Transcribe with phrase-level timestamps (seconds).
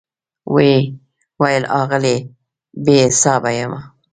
[0.53, 0.71] وی
[1.41, 2.15] ویل آغلې,
[2.83, 3.79] بي حساب یمه